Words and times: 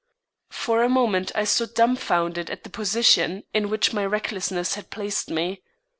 For 0.49 0.81
a 0.81 0.89
moment 0.89 1.31
I 1.35 1.43
stood 1.43 1.75
dumbfounded 1.75 2.49
at 2.49 2.63
the 2.63 2.71
position 2.71 3.43
in 3.53 3.69
which 3.69 3.93
my 3.93 4.03
recklessness 4.03 4.73
had 4.73 4.89
placed 4.89 5.29
me. 5.29 5.61